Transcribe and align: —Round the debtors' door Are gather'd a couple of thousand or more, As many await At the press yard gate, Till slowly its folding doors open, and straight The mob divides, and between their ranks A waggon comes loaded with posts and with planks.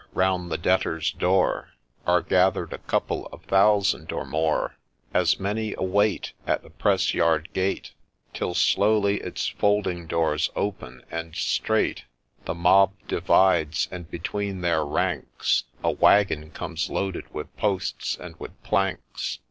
—Round 0.23 0.51
the 0.51 0.57
debtors' 0.57 1.11
door 1.11 1.73
Are 2.07 2.23
gather'd 2.23 2.73
a 2.73 2.79
couple 2.79 3.27
of 3.27 3.43
thousand 3.43 4.11
or 4.11 4.25
more, 4.25 4.75
As 5.13 5.39
many 5.39 5.75
await 5.75 6.33
At 6.47 6.63
the 6.63 6.71
press 6.71 7.13
yard 7.13 7.49
gate, 7.53 7.91
Till 8.33 8.55
slowly 8.55 9.17
its 9.19 9.47
folding 9.47 10.07
doors 10.07 10.49
open, 10.55 11.03
and 11.11 11.35
straight 11.35 12.05
The 12.45 12.55
mob 12.55 12.93
divides, 13.07 13.87
and 13.91 14.09
between 14.09 14.61
their 14.61 14.83
ranks 14.83 15.65
A 15.83 15.91
waggon 15.91 16.49
comes 16.49 16.89
loaded 16.89 17.31
with 17.31 17.55
posts 17.57 18.17
and 18.19 18.35
with 18.39 18.59
planks. 18.63 19.37